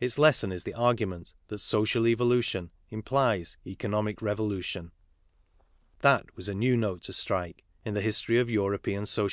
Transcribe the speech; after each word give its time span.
Its 0.00 0.18
lesson 0.18 0.52
is 0.52 0.64
the 0.64 0.74
argument 0.74 1.32
that 1.48 1.60
social 1.60 2.06
evolution 2.06 2.70
implies 2.90 3.56
economic 3.66 4.20
revolution. 4.20 4.92
That 6.00 6.36
was 6.36 6.46
a 6.46 6.52
new 6.54 6.76
note 6.76 7.00
to 7.04 7.14
strike 7.14 7.64
in 7.82 7.94
the 7.94 8.02
history 8.02 8.36
of 8.38 8.50
European 8.50 9.06
So 9.06 9.30